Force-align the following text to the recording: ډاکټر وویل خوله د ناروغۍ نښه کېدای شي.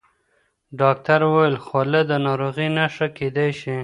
ډاکټر 0.79 1.19
وویل 1.27 1.55
خوله 1.65 2.01
د 2.09 2.11
ناروغۍ 2.25 2.67
نښه 2.77 3.07
کېدای 3.17 3.49
شي. 3.59 3.77